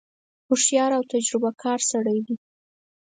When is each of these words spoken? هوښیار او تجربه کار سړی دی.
هوښیار 0.47 0.91
او 0.97 1.03
تجربه 1.11 1.49
کار 1.63 1.79
سړی 1.91 2.19
دی. 2.27 2.35